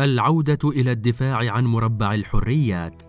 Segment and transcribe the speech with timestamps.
[0.00, 3.02] العودة إلى الدفاع عن مربع الحريات.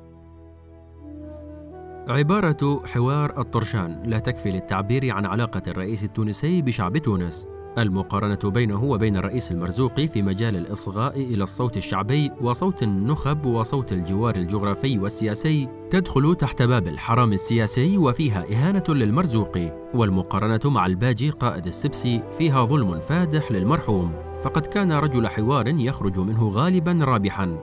[2.10, 4.04] عبارة حوار الطرشان.
[4.06, 7.48] لا تكفي للتعبير عن علاقة الرئيس التونسي بشعب تونس.
[7.78, 14.36] المقارنة بينه وبين الرئيس المرزوقي في مجال الإصغاء إلى الصوت الشعبي وصوت النخب وصوت الجوار
[14.36, 22.24] الجغرافي والسياسي تدخل تحت باب الحرام السياسي وفيها إهانة للمرزوقي والمقارنة مع الباجي قائد السبسي
[22.38, 24.14] فيها ظلم فادح للمرحوم
[24.44, 27.58] فقد كان رجل حوار يخرج منه غالبا رابحا.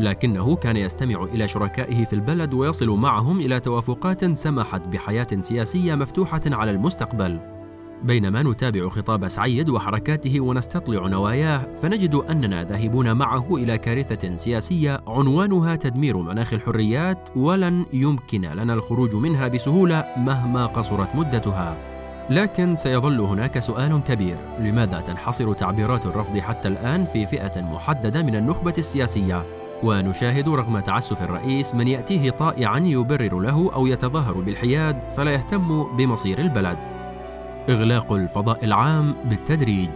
[0.00, 6.40] لكنه كان يستمع إلى شركائه في البلد ويصل معهم إلى توافقات سمحت بحياة سياسية مفتوحة
[6.46, 7.57] على المستقبل.
[8.02, 15.76] بينما نتابع خطاب سعيد وحركاته ونستطلع نواياه فنجد أننا ذاهبون معه إلى كارثة سياسية عنوانها
[15.76, 21.76] تدمير مناخ الحريات ولن يمكن لنا الخروج منها بسهولة مهما قصرت مدتها.
[22.30, 28.36] لكن سيظل هناك سؤال كبير لماذا تنحصر تعبيرات الرفض حتى الآن في فئة محددة من
[28.36, 29.44] النخبة السياسية؟
[29.82, 36.38] ونشاهد رغم تعسف الرئيس من يأتيه طائعا يبرر له أو يتظاهر بالحياد فلا يهتم بمصير
[36.38, 36.97] البلد.
[37.68, 39.90] إغلاق الفضاء العام بالتدريج.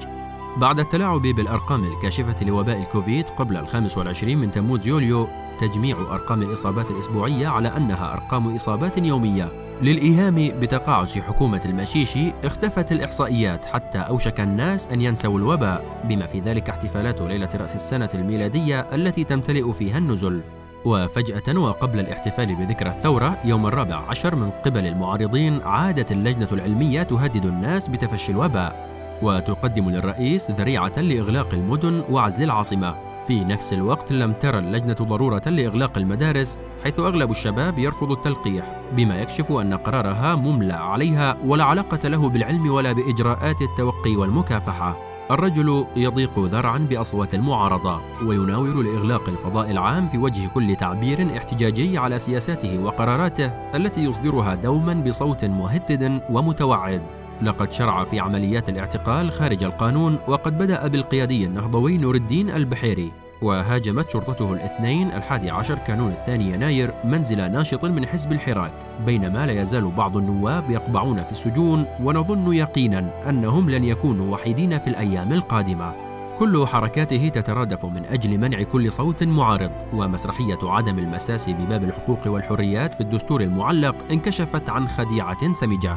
[0.57, 5.29] بعد التلاعب بالأرقام الكاشفة لوباء الكوفيد قبل الخامس والعشرين من تموز يوليو
[5.61, 9.49] تجميع أرقام الإصابات الأسبوعية على أنها أرقام إصابات يومية.
[9.83, 16.71] للإيهام بتقاعس حكومة المشيشي اختفت الإحصائيات حتى أوشك الناس أن ينسوا الوباء بما في ذلك
[16.71, 20.41] احتفالات ليلة رأس السنة الميلادية التي تمتلئ فيها النزل.
[20.85, 27.45] وفجأة وقبل الاحتفال بذكرى الثورة يوم الرابع عشر من قبل المعارضين عادت اللجنة العلمية تهدد
[27.45, 28.89] الناس بتفشي الوباء
[29.23, 32.95] وتقدم للرئيس ذريعة لإغلاق المدن وعزل العاصمة.
[33.29, 38.65] في نفس الوقت لم ترى اللجنة ضرورة لإغلاق المدارس حيث أغلب الشباب يرفض التلقيح.
[38.93, 45.12] بما يكشف أن قرارها مملى عليها ولا علاقة له بالعلم ولا بإجراءات التوقي والمكافحة.
[45.31, 52.19] الرجل يضيق ذرعا بأصوات المعارضة ويناور لإغلاق الفضاء العام في وجه كل تعبير احتجاجي على
[52.19, 57.03] سياساته وقراراته التي يصدرها دوما بصوت مهدد ومتوعد.
[57.43, 63.13] لقد شرع في عمليات الاعتقال خارج القانون وقد بدأ بالقيادي النهضوي نور الدين البحيري.
[63.43, 68.73] وهاجمت شرطته الاثنين الحادي عشر كانون الثاني يناير منزل ناشط من حزب الحراك
[69.07, 74.87] بينما لا يزال بعض النواب يقبعون في السجون ونظن يقينا أنهم لن يكونوا وحيدين في
[74.87, 75.95] الأيام القادمة.
[76.39, 82.95] كل حركاته تترادف من أجل منع كل صوت معارض ومسرحية عدم المساس بباب الحقوق والحريات
[82.95, 85.97] في الدستور المعلق انكشفت عن خديعة سمجة.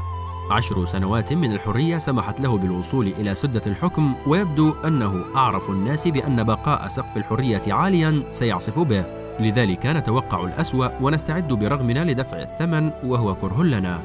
[0.51, 6.43] عشر سنوات من الحرية سمحت له بالوصول إلى سدة الحكم ويبدو أنه أعرف الناس بأن
[6.43, 9.03] بقاء سقف الحرية عاليا سيعصف به.
[9.39, 14.01] لذلك نتوقع الأسوأ ونستعد برغمنا لدفع الثمن وهو كره لنا.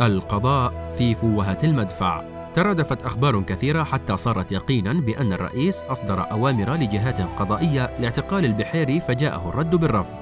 [0.00, 2.22] القضاء في فوهة المدفع.
[2.54, 9.48] ترادفت أخبار كثيرة حتى صارت يقينا بأن الرئيس أصدر أوامر لجهات قضائية لاعتقال البحيري فجاءه
[9.48, 10.14] الرد بالرفض.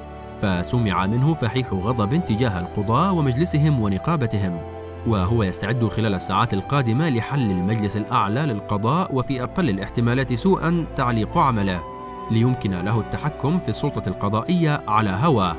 [0.43, 4.76] فسمع منه فحيح غضب تجاه القضاة ومجلسهم ونقابتهم.
[5.07, 11.81] وهو يستعد خلال الساعات القادمة لحل المجلس الأعلى للقضاء وفي أقل الاحتمالات سوءا تعليق عمله
[12.31, 15.57] ليمكن له التحكم في السلطة القضائية على هواه.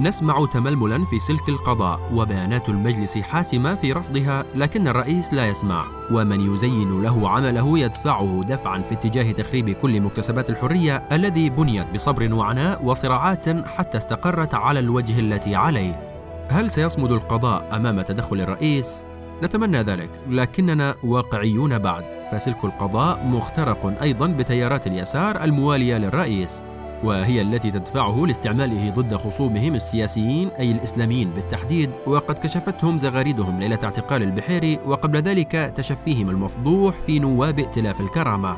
[0.00, 6.54] نسمع تململا في سلك القضاء وبيانات المجلس حاسمة في رفضها لكن الرئيس لا يسمع ومن
[6.54, 12.84] يزين له عمله يدفعه دفعا في اتجاه تخريب كل مكتسبات الحرية الذي بنيت بصبر وعناء
[12.84, 16.07] وصراعات حتى استقرت على الوجه التي عليه.
[16.50, 19.02] هل سيصمد القضاء أمام تدخل الرئيس؟
[19.42, 26.62] نتمنى ذلك، لكننا واقعيون بعد، فسلك القضاء مخترق أيضا بتيارات اليسار الموالية للرئيس،
[27.04, 34.22] وهي التي تدفعه لاستعماله ضد خصومهم السياسيين أي الإسلاميين بالتحديد، وقد كشفتهم زغاريدهم ليلة اعتقال
[34.22, 38.56] البحيري وقبل ذلك تشفيهم المفضوح في نواب ائتلاف الكرامة.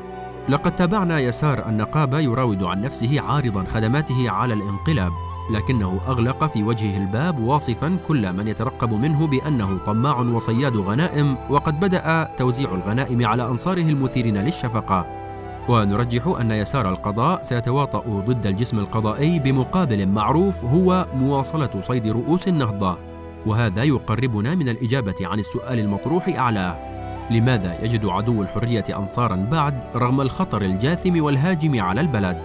[0.49, 5.13] لقد تابعنا يسار النقابة يراود عن نفسه عارضا خدماته على الانقلاب
[5.51, 11.81] لكنه أغلق في وجهه الباب واصفا كل من يترقب منه بأنه طماع وصياد غنائم وقد
[11.81, 15.07] بدأ توزيع الغنائم على أنصاره المثيرين للشفقة.
[15.69, 22.97] ونرجح أن يسار القضاء سيتواطأ ضد الجسم القضائي بمقابل معروف هو مواصلة صيد رؤوس النهضة.
[23.47, 26.77] وهذا يقربنا من الإجابة عن السؤال المطروح أعلاه.
[27.31, 32.39] لماذا يجد عدو الحرية أنصارا بعد رغم الخطر الجاثم والهاجم على البلد؟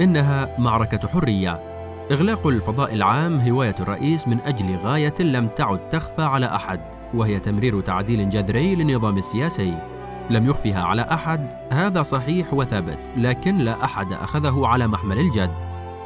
[0.00, 1.71] إنها معركة حرية.
[2.12, 6.80] إغلاق الفضاء العام هواية الرئيس من أجل غاية لم تعد تخفى على أحد
[7.14, 9.74] وهي تمرير تعديل جذري للنظام السياسي.
[10.30, 15.50] لم يخفها على أحد هذا صحيح وثابت لكن لا أحد أخذه على محمل الجد.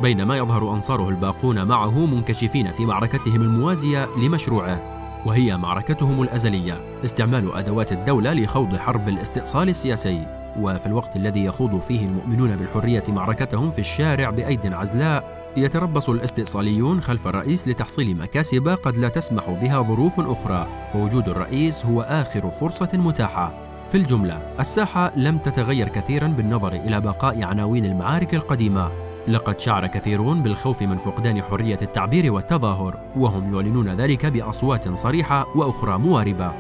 [0.03, 4.81] بينما يظهر أنصاره الباقون معه منكشفين في معركتهم الموازية لمشروعه
[5.27, 10.27] وهي معركتهم الأزلية استعمال أدوات الدولة لخوض حرب الاستئصال السياسي.
[10.61, 17.29] وفي الوقت الذي يخوض فيه المؤمنون بالحرية معركتهم في الشارع بأيد عزلاء يتربص الاستئصاليون خلف
[17.29, 20.67] الرئيس لتحصيل مكاسب قد لا تسمح بها ظروف أخرى.
[20.93, 23.55] فوجود الرئيس هو آخر فرصة متاحة.
[23.91, 28.91] في الجملة الساحة لم تتغير كثيرا بالنظر إلى بقاء عناوين المعارك القديمة.
[29.29, 35.99] لقد شعر كثيرون بالخوف من فقدان حرية التعبير والتظاهر وهم يعلنون ذلك بأصوات صريحة وأخرى
[35.99, 36.53] مواربة.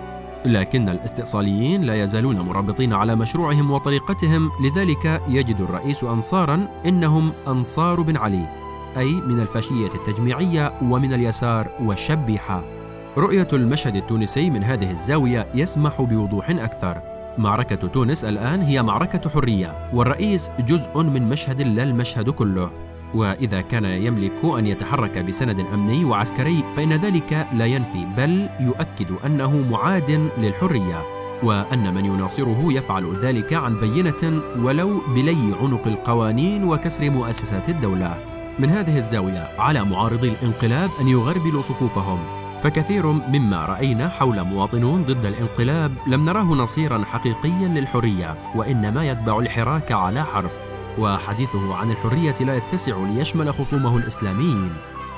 [0.44, 8.16] لكن الاستئصاليين لا يزالون مرابطين على مشروعهم وطريقتهم لذلك يجد الرئيس أنصارا إنهم أنصار بن
[8.16, 8.65] علي.
[8.96, 12.62] أي من الفاشية التجميعية ومن اليسار والشبيحة.
[13.16, 17.00] رؤية المشهد التونسي من هذه الزاوية يسمح بوضوح أكثر.
[17.38, 22.70] معركة تونس الآن هي معركة حرية والرئيس جزء من مشهد لا المشهد كله.
[23.14, 29.70] وإذا كان يملك أن يتحرك بسند أمني وعسكري فإن ذلك لا ينفي بل يؤكد أنه
[29.70, 31.02] معاد للحرية.
[31.42, 38.35] وأن من يناصره يفعل ذلك عن بينة ولو بلي عنق القوانين وكسر مؤسسات الدولة.
[38.58, 42.18] من هذه الزاوية على معارضي الانقلاب أن يغربلوا صفوفهم.
[42.62, 49.92] فكثير مما رأينا حول مواطنون ضد الانقلاب لم نراه نصيرا حقيقيا للحرية وإنما يتبع الحراك
[49.92, 50.52] على حرف.
[50.98, 54.70] وحديثه عن الحرية لا يتسع ليشمل خصومه الإسلاميين.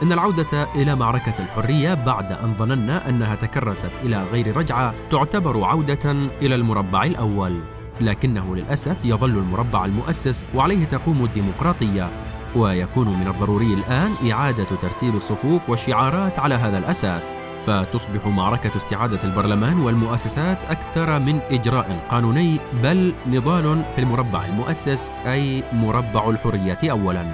[0.02, 6.12] إن العودة إلى معركة الحرية بعد أن ظننا أنها تكرست إلى غير رجعة تعتبر عودة
[6.42, 7.60] إلى المربع الأول.
[8.00, 12.08] لكنه للأسف يظل المربع المؤسس وعليه تقوم الديمقراطية.
[12.56, 17.34] ويكون من الضروري الآن إعادة ترتيب الصفوف والشعارات على هذا الأساس
[17.66, 25.64] فتصبح معركة استعادة البرلمان والمؤسسات أكثر من إجراء قانوني بل نضال في المربع المؤسس أي
[25.72, 27.26] مربع الحرية أولاً.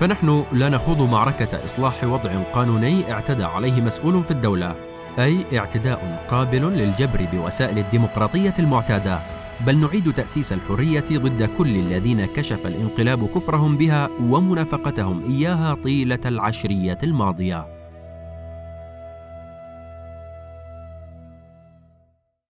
[0.00, 4.74] فنحن لا نخوض معركة إصلاح وضع قانوني اعتدى عليه مسؤول في الدولة
[5.18, 9.35] أي اعتداء قابل للجبر بوسائل الديمقراطية المعتادة.
[9.60, 16.98] بل نعيد تأسيس الحرية ضد كل الذين كشف الانقلاب كفرهم بها ومنافقتهم إياها طيلة العشرية
[17.02, 17.75] الماضية.